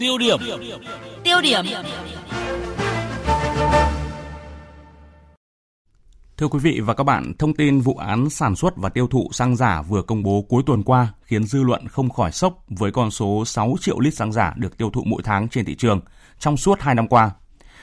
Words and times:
Tiêu 0.00 0.18
điểm. 0.18 0.38
Tiêu 1.24 1.40
điểm. 1.42 1.64
Thưa 6.36 6.48
quý 6.48 6.58
vị 6.58 6.80
và 6.80 6.94
các 6.94 7.04
bạn, 7.04 7.32
thông 7.38 7.54
tin 7.54 7.80
vụ 7.80 7.94
án 7.94 8.30
sản 8.30 8.56
xuất 8.56 8.76
và 8.76 8.88
tiêu 8.88 9.06
thụ 9.06 9.28
xăng 9.32 9.56
giả 9.56 9.82
vừa 9.82 10.02
công 10.02 10.22
bố 10.22 10.44
cuối 10.48 10.62
tuần 10.66 10.82
qua 10.82 11.08
khiến 11.22 11.44
dư 11.44 11.62
luận 11.62 11.88
không 11.88 12.10
khỏi 12.10 12.32
sốc 12.32 12.64
với 12.68 12.92
con 12.92 13.10
số 13.10 13.44
6 13.44 13.74
triệu 13.80 14.00
lít 14.00 14.14
xăng 14.14 14.32
giả 14.32 14.54
được 14.56 14.78
tiêu 14.78 14.90
thụ 14.90 15.02
mỗi 15.06 15.22
tháng 15.24 15.48
trên 15.48 15.64
thị 15.64 15.74
trường 15.74 16.00
trong 16.38 16.56
suốt 16.56 16.80
2 16.80 16.94
năm 16.94 17.08
qua. 17.08 17.30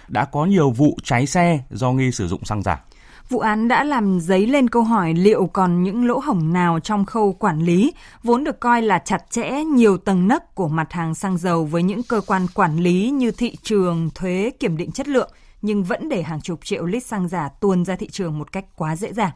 Đã 0.07 0.25
có 0.25 0.45
nhiều 0.45 0.71
vụ 0.71 0.97
cháy 1.04 1.25
xe 1.25 1.59
do 1.70 1.91
nghi 1.91 2.11
sử 2.11 2.27
dụng 2.27 2.45
xăng 2.45 2.63
giả. 2.63 2.84
Vụ 3.30 3.39
án 3.39 3.68
đã 3.68 3.84
làm 3.84 4.20
dấy 4.20 4.48
lên 4.48 4.70
câu 4.70 4.84
hỏi 4.84 5.14
liệu 5.14 5.48
còn 5.48 5.84
những 5.84 6.07
lỗ 6.07 6.20
hổng 6.20 6.54
nào 6.54 6.80
trong 6.80 7.05
khâu 7.05 7.34
quản 7.34 7.60
lý, 7.60 7.93
vốn 8.23 8.43
được 8.43 8.60
coi 8.60 8.82
là 8.82 9.00
chặt 9.00 9.23
chẽ 9.30 9.64
nhiều 9.64 9.98
tầng 9.98 10.28
nấc 10.28 10.56
của 10.56 10.68
mặt 10.68 10.93
hàng 10.93 11.15
xăng 11.15 11.37
dầu 11.37 11.65
với 11.65 11.84
những 11.84 12.01
cơ 12.04 12.21
quan 12.28 12.48
quản 12.54 12.78
lý 12.78 13.10
như 13.10 13.32
thị 13.32 13.56
trường, 13.64 14.10
thuế, 14.15 14.51
kiểm 14.60 14.78
định 14.78 14.92
chất 14.92 15.07
lượng, 15.07 15.32
nhưng 15.61 15.84
vẫn 15.84 16.10
để 16.10 16.24
hàng 16.24 16.42
chục 16.42 16.65
triệu 16.65 16.86
lít 16.86 17.06
xăng 17.06 17.28
giả 17.28 17.50
tuôn 17.61 17.86
ra 17.86 17.96
thị 17.96 18.07
trường 18.10 18.39
một 18.39 18.51
cách 18.51 18.65
quá 18.75 18.96
dễ 18.96 19.14
dàng. 19.14 19.32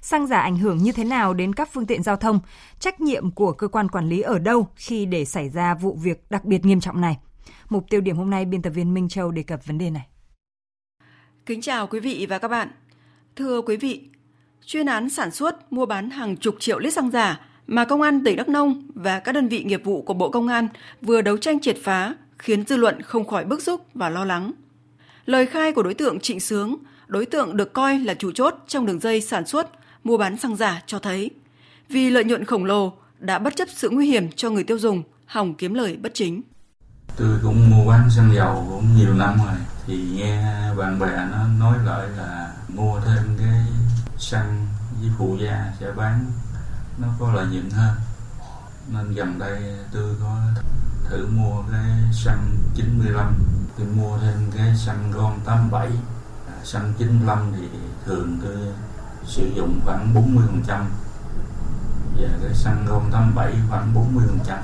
Xăng 0.00 0.26
giả 0.26 0.40
ảnh 0.40 0.56
hưởng 0.56 0.78
như 0.78 0.92
thế 0.92 1.04
nào 1.04 1.34
đến 1.34 1.54
các 1.54 1.68
phương 1.72 1.86
tiện 1.86 2.02
giao 2.02 2.16
thông? 2.16 2.40
Trách 2.80 3.00
nhiệm 3.00 3.30
của 3.30 3.52
cơ 3.52 3.68
quan 3.68 3.88
quản 3.88 4.08
lý 4.08 4.20
ở 4.20 4.38
đâu 4.38 4.68
khi 4.76 5.06
để 5.06 5.24
xảy 5.24 5.48
ra 5.48 5.74
vụ 5.74 5.98
việc 6.02 6.24
đặc 6.30 6.44
biệt 6.44 6.64
nghiêm 6.64 6.80
trọng 6.80 7.00
này? 7.00 7.18
Mục 7.68 7.84
tiêu 7.90 8.00
điểm 8.00 8.16
hôm 8.16 8.30
nay, 8.30 8.44
biên 8.44 8.62
tập 8.62 8.70
viên 8.70 8.94
Minh 8.94 9.08
Châu 9.08 9.30
đề 9.30 9.42
cập 9.42 9.66
vấn 9.66 9.78
đề 9.78 9.90
này. 9.90 10.06
Kính 11.46 11.60
chào 11.60 11.86
quý 11.86 12.00
vị 12.00 12.26
và 12.30 12.38
các 12.38 12.48
bạn. 12.48 12.68
Thưa 13.38 13.60
quý 13.60 13.76
vị, 13.76 14.00
chuyên 14.66 14.86
án 14.86 15.08
sản 15.08 15.30
xuất, 15.30 15.72
mua 15.72 15.86
bán 15.86 16.10
hàng 16.10 16.36
chục 16.36 16.56
triệu 16.58 16.78
lít 16.78 16.92
xăng 16.92 17.10
giả 17.10 17.40
mà 17.66 17.84
Công 17.84 18.02
an 18.02 18.24
tỉnh 18.24 18.36
Đắk 18.36 18.48
Nông 18.48 18.82
và 18.94 19.20
các 19.20 19.32
đơn 19.32 19.48
vị 19.48 19.64
nghiệp 19.64 19.84
vụ 19.84 20.02
của 20.02 20.14
Bộ 20.14 20.30
Công 20.30 20.48
an 20.48 20.68
vừa 21.02 21.22
đấu 21.22 21.36
tranh 21.36 21.60
triệt 21.60 21.76
phá 21.82 22.14
khiến 22.38 22.66
dư 22.66 22.76
luận 22.76 23.02
không 23.02 23.26
khỏi 23.26 23.44
bức 23.44 23.62
xúc 23.62 23.86
và 23.94 24.08
lo 24.08 24.24
lắng. 24.24 24.52
Lời 25.26 25.46
khai 25.46 25.72
của 25.72 25.82
đối 25.82 25.94
tượng 25.94 26.20
Trịnh 26.20 26.40
Sướng, 26.40 26.76
đối 27.06 27.26
tượng 27.26 27.56
được 27.56 27.72
coi 27.72 27.98
là 27.98 28.14
chủ 28.14 28.32
chốt 28.32 28.54
trong 28.68 28.86
đường 28.86 29.00
dây 29.00 29.20
sản 29.20 29.46
xuất, 29.46 29.70
mua 30.04 30.16
bán 30.16 30.36
xăng 30.36 30.56
giả 30.56 30.82
cho 30.86 30.98
thấy, 30.98 31.30
vì 31.88 32.10
lợi 32.10 32.24
nhuận 32.24 32.44
khổng 32.44 32.64
lồ 32.64 32.92
đã 33.18 33.38
bất 33.38 33.56
chấp 33.56 33.68
sự 33.68 33.90
nguy 33.90 34.06
hiểm 34.06 34.32
cho 34.36 34.50
người 34.50 34.64
tiêu 34.64 34.78
dùng, 34.78 35.02
hỏng 35.26 35.54
kiếm 35.54 35.74
lời 35.74 35.98
bất 36.02 36.14
chính. 36.14 36.42
Tôi 37.16 37.38
cũng 37.42 37.70
mua 37.70 37.90
bán 37.90 38.08
xăng 38.16 38.34
dầu 38.34 38.66
cũng 38.70 38.84
nhiều 38.96 39.14
năm 39.14 39.36
rồi, 39.46 39.56
thì 39.86 39.98
nghe 40.14 40.42
bạn 40.78 41.00
bè 41.00 41.28
nó 41.32 41.48
nói 41.60 41.78
lại 41.86 42.08
là 42.16 42.47
mua 42.68 43.00
thêm 43.00 43.36
cái 43.38 43.64
xăng 44.18 44.66
với 45.00 45.10
phụ 45.18 45.36
gia 45.40 45.72
sẽ 45.80 45.92
bán, 45.92 46.32
nó 46.98 47.08
có 47.20 47.32
lợi 47.32 47.46
nhuận 47.46 47.70
hơn. 47.70 47.94
Nên 48.88 49.14
gần 49.14 49.38
đây 49.38 49.78
tôi 49.92 50.14
có 50.20 50.36
thử 51.04 51.26
mua 51.26 51.62
cái 51.72 52.12
xăng 52.12 52.56
95 52.74 53.34
tôi 53.78 53.86
mua 53.86 54.18
thêm 54.18 54.50
cái 54.56 54.76
xăng 54.76 55.12
ron 55.12 55.32
87 55.44 55.86
à, 56.46 56.54
xăng 56.64 56.92
95 56.98 57.52
thì 57.56 57.68
thường 58.06 58.38
tôi 58.42 58.56
sử 59.24 59.52
dụng 59.56 59.80
khoảng 59.84 60.14
40 60.14 60.44
phần 60.46 60.62
trăm. 60.66 60.90
Và 62.20 62.28
cái 62.42 62.54
xăng 62.54 62.86
ron 62.88 63.02
87 63.12 63.52
khoảng 63.68 63.94
40 63.94 64.24
phần 64.28 64.38
trăm. 64.46 64.58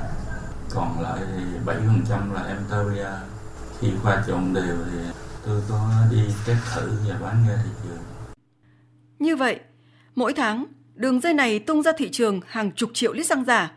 Còn 0.75 1.01
lại 1.01 1.19
thì 1.37 1.45
7 1.65 1.77
phần 1.77 2.03
trăm 2.09 2.35
là 2.35 2.43
Emteria 2.43 3.09
khi 3.81 3.93
pha 4.03 4.23
trộn 4.27 4.53
đều 4.55 4.77
thì 4.91 4.99
tôi 5.47 5.63
có 5.69 5.91
đi 6.11 6.23
test 6.47 6.59
thử 6.75 6.91
và 7.09 7.19
bán 7.21 7.45
ra 7.49 7.59
thị 7.65 7.71
trường 7.83 8.15
như 9.19 9.37
vậy, 9.37 9.61
mỗi 10.15 10.33
tháng, 10.33 10.65
đường 10.95 11.21
dây 11.21 11.35
này 11.35 11.59
tung 11.59 11.83
ra 11.83 11.93
thị 11.99 12.09
trường 12.13 12.41
hàng 12.47 12.73
chục 12.73 12.91
triệu 12.95 13.13
lít 13.13 13.27
xăng 13.27 13.45
giả. 13.45 13.73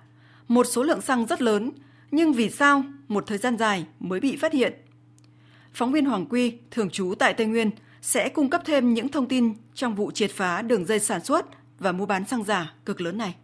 Một 0.47 0.63
số 0.63 0.83
lượng 0.83 1.01
xăng 1.01 1.25
rất 1.25 1.41
lớn, 1.41 1.71
nhưng 2.11 2.33
vì 2.33 2.49
sao 2.49 2.83
một 3.07 3.23
thời 3.27 3.37
gian 3.37 3.57
dài 3.57 3.85
mới 3.99 4.19
bị 4.19 4.37
phát 4.37 4.53
hiện? 4.53 4.73
Phóng 5.73 5.91
viên 5.91 6.05
Hoàng 6.05 6.25
Quy, 6.25 6.57
thường 6.71 6.89
trú 6.89 7.13
tại 7.19 7.33
Tây 7.33 7.47
Nguyên, 7.47 7.71
sẽ 8.01 8.29
cung 8.29 8.49
cấp 8.49 8.61
thêm 8.65 8.93
những 8.93 9.09
thông 9.09 9.27
tin 9.27 9.53
trong 9.73 9.95
vụ 9.95 10.11
triệt 10.11 10.31
phá 10.31 10.61
đường 10.61 10.85
dây 10.85 10.99
sản 10.99 11.23
xuất 11.23 11.45
và 11.79 11.91
mua 11.91 12.05
bán 12.05 12.25
xăng 12.25 12.43
giả 12.43 12.73
cực 12.85 13.01
lớn 13.01 13.17
này. 13.17 13.35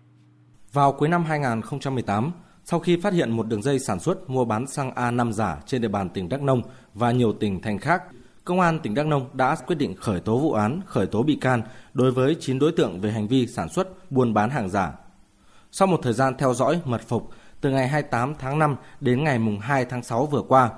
Vào 0.74 0.92
cuối 0.92 1.10
năm 1.10 1.26
2018, 1.26 2.32
sau 2.66 2.80
khi 2.80 2.98
phát 2.98 3.14
hiện 3.14 3.32
một 3.32 3.48
đường 3.48 3.62
dây 3.62 3.80
sản 3.80 4.00
xuất 4.00 4.30
mua 4.30 4.46
bán 4.46 4.68
xăng 4.68 4.92
A5 4.92 5.32
giả 5.32 5.58
trên 5.66 5.82
địa 5.82 5.88
bàn 5.88 6.10
tỉnh 6.10 6.30
Đắk 6.30 6.42
Nông 6.42 6.62
và 6.94 7.12
nhiều 7.12 7.34
tỉnh 7.34 7.62
thành 7.62 7.80
khác, 7.80 8.04
Công 8.46 8.60
an 8.60 8.80
tỉnh 8.80 8.94
Đắk 8.94 9.06
Nông 9.06 9.30
đã 9.34 9.56
quyết 9.56 9.76
định 9.76 9.96
khởi 9.96 10.20
tố 10.20 10.38
vụ 10.38 10.54
án, 10.54 10.82
khởi 10.86 11.08
tố 11.08 11.24
bị 11.24 11.36
can 11.42 11.62
đối 11.94 12.12
với 12.12 12.36
9 12.40 12.60
đối 12.60 12.72
tượng 12.72 13.02
về 13.02 13.12
hành 13.12 13.28
vi 13.28 13.48
sản 13.48 13.70
xuất, 13.70 14.12
buôn 14.12 14.34
bán 14.34 14.50
hàng 14.50 14.70
giả. 14.70 14.92
Sau 15.72 15.88
một 15.88 16.00
thời 16.04 16.14
gian 16.14 16.34
theo 16.38 16.54
dõi 16.54 16.82
mật 16.86 17.02
phục 17.08 17.30
từ 17.62 17.70
ngày 17.70 17.88
28 17.88 18.36
tháng 18.40 18.60
5 18.60 18.76
đến 19.00 19.24
ngày 19.24 19.40
2 19.62 19.86
tháng 19.86 20.04
6 20.04 20.26
vừa 20.26 20.42
qua, 20.42 20.70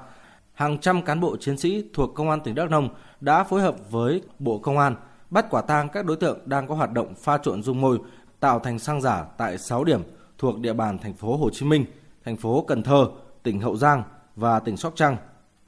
hàng 0.53 0.77
trăm 0.79 1.01
cán 1.01 1.19
bộ 1.19 1.37
chiến 1.39 1.57
sĩ 1.57 1.83
thuộc 1.93 2.15
Công 2.15 2.29
an 2.29 2.41
tỉnh 2.41 2.55
Đắk 2.55 2.69
Nông 2.69 2.89
đã 3.21 3.43
phối 3.43 3.61
hợp 3.61 3.75
với 3.91 4.21
Bộ 4.39 4.59
Công 4.59 4.77
an 4.77 4.95
bắt 5.29 5.45
quả 5.49 5.61
tang 5.61 5.89
các 5.89 6.05
đối 6.05 6.17
tượng 6.17 6.39
đang 6.45 6.67
có 6.67 6.75
hoạt 6.75 6.91
động 6.91 7.13
pha 7.15 7.37
trộn 7.37 7.63
dung 7.63 7.81
môi 7.81 7.97
tạo 8.39 8.59
thành 8.59 8.79
xăng 8.79 9.01
giả 9.01 9.25
tại 9.37 9.57
6 9.57 9.83
điểm 9.83 10.01
thuộc 10.37 10.59
địa 10.59 10.73
bàn 10.73 10.99
thành 10.99 11.13
phố 11.13 11.37
Hồ 11.37 11.49
Chí 11.49 11.65
Minh, 11.65 11.85
thành 12.25 12.37
phố 12.37 12.65
Cần 12.67 12.83
Thơ, 12.83 13.07
tỉnh 13.43 13.59
Hậu 13.59 13.77
Giang 13.77 14.03
và 14.35 14.59
tỉnh 14.59 14.77
Sóc 14.77 14.93
Trăng. 14.95 15.17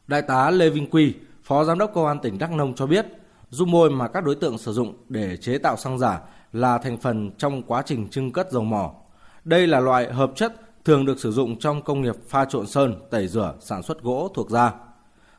Đại 0.07 0.21
tá 0.21 0.51
Lê 0.51 0.69
Vinh 0.69 0.89
Quy, 0.89 1.13
Phó 1.43 1.63
Giám 1.63 1.79
đốc 1.79 1.91
Công 1.93 2.05
an 2.05 2.19
tỉnh 2.19 2.37
Đắk 2.37 2.51
Nông 2.51 2.73
cho 2.73 2.87
biết, 2.87 3.05
dung 3.49 3.71
môi 3.71 3.89
mà 3.89 4.07
các 4.07 4.23
đối 4.23 4.35
tượng 4.35 4.57
sử 4.57 4.73
dụng 4.73 4.93
để 5.09 5.37
chế 5.37 5.57
tạo 5.57 5.77
xăng 5.77 5.99
giả 5.99 6.19
là 6.53 6.77
thành 6.77 6.97
phần 6.97 7.31
trong 7.37 7.63
quá 7.63 7.81
trình 7.85 8.09
trưng 8.09 8.31
cất 8.31 8.51
dầu 8.51 8.63
mỏ. 8.63 8.93
Đây 9.43 9.67
là 9.67 9.79
loại 9.79 10.13
hợp 10.13 10.31
chất 10.35 10.53
thường 10.85 11.05
được 11.05 11.19
sử 11.19 11.31
dụng 11.31 11.59
trong 11.59 11.81
công 11.81 12.01
nghiệp 12.01 12.15
pha 12.27 12.45
trộn 12.45 12.67
sơn, 12.67 12.95
tẩy 13.09 13.27
rửa, 13.27 13.53
sản 13.59 13.83
xuất 13.83 14.01
gỗ 14.01 14.31
thuộc 14.33 14.49
da. 14.49 14.73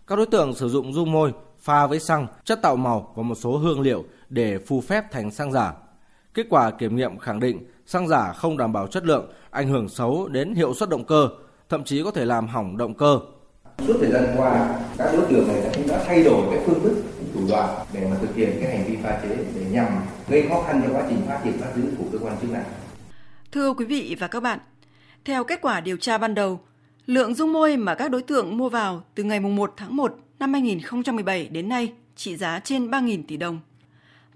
Các 0.06 0.16
đối 0.16 0.27
tượng 0.27 0.55
sử 0.55 0.69
dụng 0.69 0.93
dung 0.93 1.12
môi 1.12 1.33
pha 1.59 1.87
với 1.87 2.00
xăng, 2.00 2.27
chất 2.45 2.62
tạo 2.62 2.77
màu 2.77 3.12
và 3.16 3.22
một 3.22 3.34
số 3.34 3.56
hương 3.56 3.81
liệu 3.81 4.05
để 4.28 4.59
phù 4.59 4.81
phép 4.81 5.05
thành 5.12 5.31
xăng 5.31 5.53
giả. 5.53 5.75
Kết 6.34 6.47
quả 6.50 6.71
kiểm 6.71 6.97
nghiệm 6.97 7.19
khẳng 7.19 7.41
định 7.41 7.66
xăng 7.88 8.09
giả 8.09 8.32
không 8.32 8.56
đảm 8.56 8.72
bảo 8.72 8.87
chất 8.87 9.06
lượng, 9.06 9.32
ảnh 9.50 9.69
hưởng 9.69 9.88
xấu 9.88 10.28
đến 10.28 10.54
hiệu 10.54 10.75
suất 10.75 10.88
động 10.88 11.04
cơ, 11.04 11.28
thậm 11.69 11.84
chí 11.84 12.03
có 12.03 12.10
thể 12.10 12.25
làm 12.25 12.49
hỏng 12.49 12.76
động 12.76 12.94
cơ, 12.94 13.21
Suốt 13.87 13.94
thời 14.00 14.10
gian 14.10 14.25
qua, 14.37 14.81
các 14.99 15.10
đối 15.12 15.26
tượng 15.26 15.49
này 15.49 15.71
cũng 15.76 15.88
đã 15.88 16.04
thay 16.06 16.22
đổi 16.22 16.43
cái 16.50 16.65
phương 16.66 16.82
thức, 16.82 17.03
thủ 17.34 17.41
đoạn 17.48 17.87
để 17.93 18.09
mà 18.10 18.16
thực 18.21 18.37
hiện 18.37 18.50
cái 18.60 18.77
hành 18.77 18.87
vi 18.87 18.97
pha 19.03 19.21
chế 19.22 19.37
để 19.54 19.66
nhằm 19.71 19.87
gây 20.28 20.48
khó 20.48 20.62
khăn 20.66 20.82
cho 20.84 20.93
quá 20.94 21.03
trình 21.09 21.19
phát 21.27 21.41
hiện 21.44 21.60
bắt 21.60 21.66
giữ 21.77 21.82
của 21.98 22.04
cơ 22.12 22.19
quan 22.19 22.37
chức 22.41 22.50
năng. 22.50 22.65
Thưa 23.53 23.72
quý 23.72 23.84
vị 23.84 24.16
và 24.21 24.28
các 24.28 24.43
bạn, 24.43 24.59
theo 25.25 25.44
kết 25.44 25.59
quả 25.62 25.81
điều 25.81 25.97
tra 25.97 26.19
ban 26.19 26.34
đầu, 26.34 26.60
lượng 27.06 27.34
dung 27.34 27.53
môi 27.53 27.77
mà 27.77 27.94
các 27.94 28.10
đối 28.10 28.22
tượng 28.22 28.56
mua 28.56 28.69
vào 28.69 29.03
từ 29.15 29.22
ngày 29.22 29.41
1 29.41 29.75
tháng 29.77 29.97
1 29.97 30.15
năm 30.38 30.53
2017 30.53 31.48
đến 31.48 31.69
nay 31.69 31.93
trị 32.16 32.37
giá 32.37 32.60
trên 32.65 32.91
3.000 32.91 33.22
tỷ 33.28 33.37
đồng. 33.37 33.60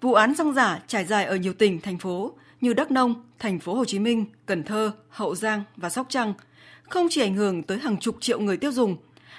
Vụ 0.00 0.14
án 0.14 0.34
xăng 0.34 0.54
giả 0.54 0.80
trải 0.86 1.04
dài 1.04 1.24
ở 1.24 1.36
nhiều 1.36 1.52
tỉnh, 1.52 1.80
thành 1.80 1.98
phố 1.98 2.32
như 2.62 2.72
Đắk 2.72 2.90
Nông, 2.90 3.14
thành 3.38 3.58
phố 3.58 3.74
Hồ 3.74 3.84
Chí 3.84 3.98
Minh, 3.98 4.24
Cần 4.46 4.62
Thơ, 4.62 4.92
Hậu 5.08 5.34
Giang 5.34 5.62
và 5.76 5.90
Sóc 5.90 6.06
Trăng 6.10 6.34
không 6.82 7.06
chỉ 7.10 7.20
ảnh 7.20 7.34
hưởng 7.34 7.62
tới 7.62 7.78
hàng 7.78 7.96
chục 7.96 8.16
triệu 8.20 8.40
người 8.40 8.56
tiêu 8.56 8.72
dùng 8.72 8.96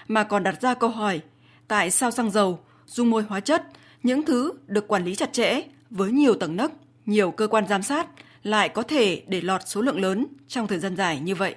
mà 0.08 0.24
còn 0.24 0.44
đặt 0.44 0.62
ra 0.62 0.74
câu 0.74 0.90
hỏi 0.90 1.22
tại 1.68 1.92
sao 1.92 2.12
xăng 2.12 2.32
dầu, 2.32 2.60
dung 2.86 3.10
môi 3.10 3.24
hóa 3.24 3.40
chất, 3.40 3.64
những 4.04 4.26
thứ 4.26 4.52
được 4.68 4.88
quản 4.88 5.06
lý 5.06 5.16
chặt 5.16 5.34
chẽ 5.34 5.62
với 5.90 6.12
nhiều 6.12 6.36
tầng 6.36 6.56
nấc, 6.56 6.72
nhiều 7.06 7.32
cơ 7.32 7.48
quan 7.48 7.68
giám 7.68 7.84
sát 7.84 8.08
lại 8.44 8.70
có 8.70 8.84
thể 8.84 9.24
để 9.28 9.42
lọt 9.42 9.62
số 9.66 9.82
lượng 9.82 10.02
lớn 10.02 10.26
trong 10.48 10.68
thời 10.68 10.80
gian 10.80 10.96
dài 10.96 11.20
như 11.20 11.36
vậy. 11.36 11.56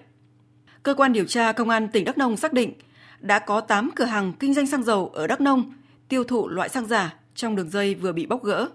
Cơ 0.83 0.95
quan 0.95 1.13
điều 1.13 1.25
tra 1.25 1.53
Công 1.53 1.71
an 1.71 1.89
tỉnh 1.89 2.05
Đắk 2.05 2.19
Nông 2.19 2.37
xác 2.37 2.53
định 2.53 2.73
đã 3.21 3.39
có 3.39 3.61
8 3.61 3.91
cửa 3.97 4.05
hàng 4.05 4.33
kinh 4.33 4.55
doanh 4.55 4.67
xăng 4.67 4.85
dầu 4.85 5.09
ở 5.15 5.27
Đắk 5.27 5.41
Nông 5.41 5.73
tiêu 6.09 6.25
thụ 6.25 6.49
loại 6.49 6.69
xăng 6.69 6.87
giả 6.87 7.15
trong 7.35 7.57
đường 7.57 7.71
dây 7.71 7.95
vừa 7.95 8.13
bị 8.13 8.27
bóc 8.27 8.45
gỡ. 8.45 8.69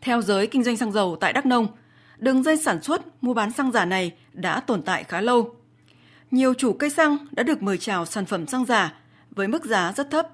Theo 0.00 0.22
giới 0.22 0.46
kinh 0.46 0.64
doanh 0.64 0.76
xăng 0.76 0.92
dầu 0.92 1.16
tại 1.20 1.32
Đắk 1.32 1.46
Nông, 1.46 1.66
đường 2.18 2.42
dây 2.42 2.56
sản 2.56 2.82
xuất, 2.82 3.02
mua 3.20 3.34
bán 3.34 3.50
xăng 3.50 3.72
giả 3.72 3.84
này 3.84 4.12
đã 4.32 4.60
tồn 4.60 4.82
tại 4.82 5.04
khá 5.04 5.20
lâu 5.20 5.50
nhiều 6.30 6.54
chủ 6.54 6.72
cây 6.72 6.90
xăng 6.90 7.16
đã 7.32 7.42
được 7.42 7.62
mời 7.62 7.78
chào 7.78 8.04
sản 8.04 8.24
phẩm 8.24 8.46
xăng 8.46 8.64
giả 8.64 8.94
với 9.30 9.48
mức 9.48 9.64
giá 9.64 9.92
rất 9.92 10.10
thấp. 10.10 10.26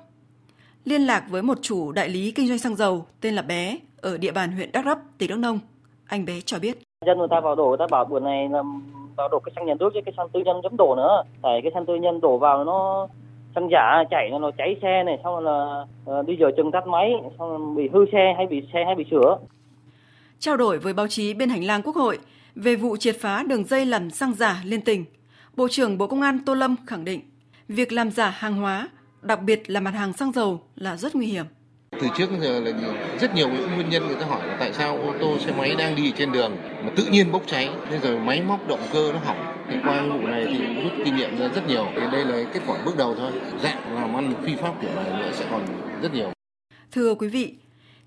Liên 0.85 1.03
lạc 1.03 1.25
với 1.31 1.43
một 1.43 1.59
chủ 1.63 1.93
đại 1.93 2.09
lý 2.09 2.33
kinh 2.33 2.49
doanh 2.49 2.59
xăng 2.59 2.77
dầu 2.77 3.07
tên 3.21 3.35
là 3.35 3.43
Bé 3.43 3.79
ở 4.01 4.19
địa 4.19 4.33
bàn 4.33 4.53
huyện 4.53 4.73
Đắk 4.73 4.85
Rấp, 4.85 4.99
tỉnh 5.19 5.31
Đắk 5.31 5.39
Nông, 5.39 5.59
anh 6.07 6.25
Bé 6.25 6.41
cho 6.45 6.59
biết. 6.59 6.79
Dân 7.07 7.19
người 7.19 7.29
ta 7.31 7.41
vào 7.41 7.55
đổ, 7.55 7.69
người 7.69 7.77
ta 7.79 7.87
bảo 7.91 8.05
bữa 8.05 8.21
này 8.21 8.49
là 8.49 8.63
vào 9.17 9.29
đổ 9.29 9.39
cái 9.39 9.53
xăng 9.57 9.67
nhà 9.67 9.75
nước 9.81 9.91
chứ 9.95 10.01
cái 10.05 10.15
xăng 10.17 10.29
tư 10.33 10.41
nhân 10.45 10.57
chấm 10.63 10.77
đổ 10.77 10.95
nữa. 10.97 11.23
Tại 11.43 11.61
cái 11.63 11.73
xăng 11.75 11.87
tư 11.87 11.95
nhân 11.95 12.21
đổ 12.21 12.39
vào 12.39 12.65
nó 12.65 13.09
xăng 13.55 13.69
giả 13.73 14.05
chảy 14.11 14.31
nó 14.31 14.51
cháy 14.59 14.77
xe 14.83 15.03
này, 15.07 15.19
xong 15.25 15.39
là 15.39 15.85
uh, 16.11 16.27
đi 16.27 16.37
giờ 16.41 16.47
chừng 16.57 16.73
tắt 16.73 16.87
máy, 16.87 17.13
xong 17.39 17.75
bị 17.75 17.89
hư 17.93 18.05
xe 18.13 18.35
hay 18.37 18.47
bị 18.47 18.63
xe 18.73 18.85
hay 18.87 18.95
bị 18.95 19.05
sửa. 19.11 19.39
Trao 20.43 20.57
đổi 20.57 20.79
với 20.79 20.93
báo 20.93 21.09
chí 21.09 21.35
bên 21.35 21.49
hành 21.49 21.65
lang 21.65 21.83
Quốc 21.83 21.97
hội 21.97 22.19
về 22.55 22.77
vụ 22.77 22.97
triệt 22.97 23.17
phá 23.21 23.43
đường 23.43 23.65
dây 23.65 23.87
làm 23.87 24.11
xăng 24.11 24.35
giả 24.35 24.63
liên 24.65 24.81
tỉnh, 24.81 25.05
Bộ 25.57 25.69
trưởng 25.69 25.99
Bộ 25.99 26.07
Công 26.07 26.23
an 26.23 26.39
Tô 26.47 26.55
Lâm 26.55 26.77
khẳng 26.87 27.05
định, 27.05 27.21
việc 27.69 27.93
làm 27.93 28.11
giả 28.11 28.31
hàng 28.31 28.57
hóa, 28.57 28.89
đặc 29.23 29.43
biệt 29.43 29.71
là 29.71 29.81
mặt 29.81 29.91
hàng 29.91 30.13
xăng 30.13 30.33
dầu 30.33 30.63
là 30.77 30.97
rất 30.97 31.15
nguy 31.15 31.27
hiểm. 31.27 31.47
Từ 31.91 32.07
trước 32.17 32.27
giờ 32.41 32.61
là 32.61 32.73
rất 33.21 33.35
nhiều 33.35 33.49
những 33.49 33.75
nguyên 33.75 33.89
nhân 33.89 34.07
người 34.07 34.17
ta 34.17 34.27
hỏi 34.27 34.47
là 34.47 34.57
tại 34.61 34.73
sao 34.73 34.97
ô 34.97 35.15
tô 35.21 35.39
xe 35.39 35.53
máy 35.59 35.75
đang 35.79 35.97
đi 35.97 36.13
trên 36.17 36.33
đường 36.33 36.57
mà 36.85 36.91
tự 36.97 37.07
nhiên 37.11 37.33
bốc 37.33 37.43
cháy, 37.47 37.71
nên 37.91 38.01
rồi 38.01 38.19
máy 38.19 38.43
móc 38.43 38.69
động 38.69 38.81
cơ 38.93 39.13
nó 39.13 39.19
hỏng. 39.19 39.57
Thì 39.69 39.77
qua 39.85 40.03
vụ 40.03 40.27
này 40.27 40.47
thì 40.47 40.83
rút 40.83 40.93
kinh 41.05 41.17
nghiệm 41.17 41.39
ra 41.39 41.49
rất 41.49 41.69
nhiều. 41.69 41.87
Thì 41.95 42.01
đây 42.13 42.25
là 42.25 42.51
kết 42.53 42.61
quả 42.67 42.79
bước 42.85 42.97
đầu 42.97 43.15
thôi. 43.15 43.33
Dạng 43.63 43.95
làm 43.95 44.15
ăn 44.15 44.35
phi 44.47 44.57
pháp 44.57 44.73
kiểu 44.83 44.91
này 44.97 45.21
nữa 45.21 45.31
sẽ 45.33 45.47
còn 45.51 45.67
rất 46.03 46.15
nhiều. 46.15 46.33
Thưa 46.93 47.15
quý 47.15 47.29
vị, 47.29 47.55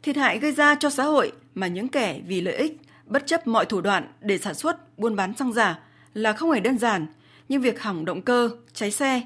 thiệt 0.06 0.16
hại 0.16 0.40
gây 0.40 0.52
ra 0.52 0.75
cho 0.75 0.90
xã 0.90 1.04
hội 1.04 1.31
mà 1.56 1.68
những 1.68 1.88
kẻ 1.88 2.19
vì 2.28 2.42
lợi 2.42 2.56
ích 2.56 2.78
bất 3.06 3.28
chấp 3.28 3.48
mọi 3.48 3.66
thủ 3.66 3.81
đoạn 3.81 4.07
để 4.22 4.38
sản 4.38 4.56
xuất, 4.56 5.00
buôn 5.00 5.16
bán 5.16 5.34
xăng 5.36 5.54
giả 5.54 5.80
là 6.13 6.34
không 6.34 6.52
hề 6.52 6.60
đơn 6.60 6.78
giản, 6.78 7.06
như 7.50 7.60
việc 7.60 7.81
hỏng 7.81 8.06
động 8.06 8.22
cơ, 8.22 8.50
cháy 8.74 8.92
xe, 8.92 9.22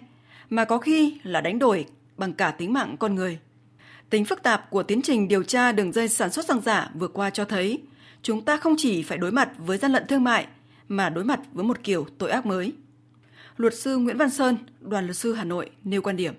mà 0.49 0.65
có 0.65 0.77
khi 0.77 1.17
là 1.23 1.41
đánh 1.41 1.59
đổi 1.59 1.85
bằng 2.17 2.33
cả 2.33 2.51
tính 2.51 2.73
mạng 2.73 2.95
con 2.99 3.15
người. 3.15 3.39
Tính 4.09 4.25
phức 4.25 4.43
tạp 4.43 4.69
của 4.69 4.83
tiến 4.83 5.01
trình 5.01 5.27
điều 5.27 5.43
tra 5.43 5.71
đường 5.71 5.91
dây 5.91 6.07
sản 6.07 6.31
xuất 6.31 6.45
xăng 6.45 6.61
giả 6.61 6.89
vừa 6.93 7.07
qua 7.07 7.29
cho 7.29 7.45
thấy, 7.45 7.81
chúng 8.21 8.41
ta 8.41 8.57
không 8.57 8.75
chỉ 8.77 9.03
phải 9.03 9.17
đối 9.17 9.31
mặt 9.31 9.49
với 9.57 9.77
gian 9.77 9.91
lận 9.91 10.07
thương 10.07 10.23
mại, 10.23 10.47
mà 10.87 11.09
đối 11.09 11.23
mặt 11.23 11.39
với 11.53 11.65
một 11.65 11.83
kiểu 11.83 12.07
tội 12.17 12.31
ác 12.31 12.45
mới. 12.45 12.73
Luật 13.57 13.73
sư 13.77 13.97
Nguyễn 13.97 14.17
Văn 14.17 14.29
Sơn, 14.29 14.57
đoàn 14.79 15.05
luật 15.05 15.17
sư 15.17 15.33
Hà 15.33 15.43
Nội 15.43 15.69
nêu 15.83 16.01
quan 16.01 16.15
điểm 16.15 16.33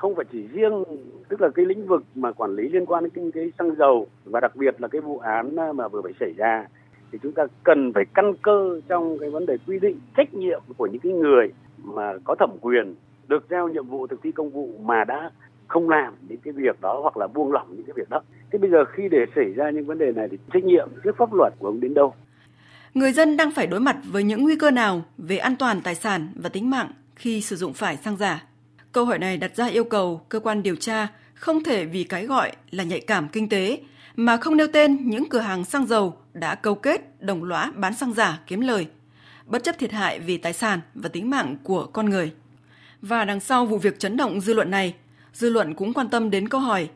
không 0.00 0.14
phải 0.14 0.24
chỉ 0.32 0.42
riêng, 0.52 0.84
tức 1.28 1.40
là 1.40 1.48
cái 1.54 1.64
lĩnh 1.64 1.86
vực 1.86 2.04
mà 2.14 2.32
quản 2.32 2.56
lý 2.56 2.68
liên 2.68 2.86
quan 2.86 3.04
đến 3.04 3.10
kinh 3.14 3.32
tế 3.32 3.50
xăng 3.58 3.74
dầu 3.76 4.06
và 4.24 4.40
đặc 4.40 4.56
biệt 4.56 4.80
là 4.80 4.88
cái 4.88 5.00
vụ 5.00 5.18
án 5.18 5.56
à, 5.56 5.72
mà 5.72 5.88
vừa 5.88 6.02
phải 6.02 6.12
xảy 6.20 6.32
ra, 6.36 6.66
thì 7.12 7.18
chúng 7.22 7.32
ta 7.32 7.42
cần 7.64 7.92
phải 7.92 8.04
căn 8.14 8.32
cơ 8.42 8.80
trong 8.88 9.18
cái 9.18 9.30
vấn 9.30 9.46
đề 9.46 9.56
quy 9.66 9.78
định 9.78 10.00
trách 10.16 10.34
nhiệm 10.34 10.62
của 10.76 10.86
những 10.86 11.00
cái 11.00 11.12
người 11.12 11.52
mà 11.84 12.12
có 12.24 12.34
thẩm 12.34 12.50
quyền 12.60 12.94
được 13.28 13.44
giao 13.50 13.68
nhiệm 13.68 13.86
vụ 13.86 14.06
thực 14.06 14.22
thi 14.22 14.32
công 14.32 14.50
vụ 14.50 14.70
mà 14.82 15.04
đã 15.04 15.30
không 15.68 15.88
làm 15.88 16.14
những 16.28 16.38
cái 16.44 16.52
việc 16.52 16.80
đó 16.80 17.00
hoặc 17.02 17.16
là 17.16 17.26
buông 17.26 17.52
lỏng 17.52 17.66
những 17.70 17.86
cái 17.86 17.94
việc 17.96 18.10
đó. 18.10 18.20
Thế 18.52 18.58
bây 18.58 18.70
giờ 18.70 18.84
khi 18.84 19.08
để 19.10 19.24
xảy 19.34 19.52
ra 19.52 19.70
những 19.70 19.86
vấn 19.86 19.98
đề 19.98 20.12
này 20.12 20.28
thì 20.30 20.38
trách 20.52 20.64
nhiệm 20.64 20.88
trước 21.04 21.16
pháp 21.16 21.34
luật 21.34 21.52
của 21.58 21.66
ông 21.66 21.80
đến 21.80 21.94
đâu? 21.94 22.14
Người 22.94 23.12
dân 23.12 23.36
đang 23.36 23.50
phải 23.50 23.66
đối 23.66 23.80
mặt 23.80 23.96
với 24.12 24.22
những 24.22 24.42
nguy 24.42 24.56
cơ 24.56 24.70
nào 24.70 25.02
về 25.18 25.36
an 25.36 25.56
toàn 25.58 25.80
tài 25.84 25.94
sản 25.94 26.28
và 26.34 26.48
tính 26.48 26.70
mạng 26.70 26.90
khi 27.14 27.40
sử 27.40 27.56
dụng 27.56 27.72
phải 27.72 27.96
xăng 27.96 28.16
giả? 28.16 28.49
Câu 28.92 29.04
hỏi 29.04 29.18
này 29.18 29.36
đặt 29.36 29.56
ra 29.56 29.66
yêu 29.66 29.84
cầu 29.84 30.26
cơ 30.28 30.40
quan 30.40 30.62
điều 30.62 30.76
tra 30.76 31.08
không 31.34 31.64
thể 31.64 31.84
vì 31.84 32.04
cái 32.04 32.26
gọi 32.26 32.52
là 32.70 32.84
nhạy 32.84 33.00
cảm 33.00 33.28
kinh 33.28 33.48
tế 33.48 33.80
mà 34.16 34.36
không 34.36 34.56
nêu 34.56 34.66
tên 34.72 35.10
những 35.10 35.28
cửa 35.28 35.40
hàng 35.40 35.64
xăng 35.64 35.86
dầu 35.86 36.16
đã 36.32 36.54
câu 36.54 36.74
kết 36.74 37.22
đồng 37.22 37.44
lõa 37.44 37.72
bán 37.74 37.94
xăng 37.94 38.14
giả 38.14 38.40
kiếm 38.46 38.60
lời, 38.60 38.86
bất 39.46 39.64
chấp 39.64 39.78
thiệt 39.78 39.92
hại 39.92 40.18
vì 40.18 40.36
tài 40.36 40.52
sản 40.52 40.80
và 40.94 41.08
tính 41.08 41.30
mạng 41.30 41.56
của 41.62 41.86
con 41.86 42.10
người. 42.10 42.32
Và 43.02 43.24
đằng 43.24 43.40
sau 43.40 43.66
vụ 43.66 43.78
việc 43.78 43.98
chấn 43.98 44.16
động 44.16 44.40
dư 44.40 44.54
luận 44.54 44.70
này, 44.70 44.94
dư 45.32 45.50
luận 45.50 45.74
cũng 45.74 45.94
quan 45.94 46.08
tâm 46.08 46.30
đến 46.30 46.48
câu 46.48 46.60
hỏi 46.60 46.88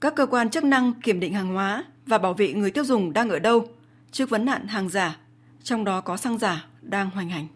các 0.00 0.14
cơ 0.14 0.26
quan 0.26 0.50
chức 0.50 0.64
năng 0.64 0.92
kiểm 1.02 1.20
định 1.20 1.34
hàng 1.34 1.54
hóa 1.54 1.84
và 2.06 2.18
bảo 2.18 2.34
vệ 2.34 2.52
người 2.52 2.70
tiêu 2.70 2.84
dùng 2.84 3.12
đang 3.12 3.30
ở 3.30 3.38
đâu 3.38 3.68
trước 4.10 4.30
vấn 4.30 4.44
nạn 4.44 4.66
hàng 4.66 4.88
giả, 4.88 5.16
trong 5.62 5.84
đó 5.84 6.00
có 6.00 6.16
xăng 6.16 6.38
giả 6.38 6.66
đang 6.82 7.10
hoành 7.10 7.28
hành. 7.28 7.46